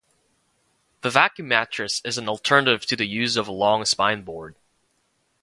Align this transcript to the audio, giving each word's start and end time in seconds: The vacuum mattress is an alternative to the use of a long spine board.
The 1.01 1.11
vacuum 1.11 1.47
mattress 1.47 2.01
is 2.03 2.17
an 2.17 2.27
alternative 2.27 2.87
to 2.87 2.95
the 2.95 3.05
use 3.05 3.37
of 3.37 3.47
a 3.47 3.51
long 3.51 3.85
spine 3.85 4.23
board. 4.23 4.55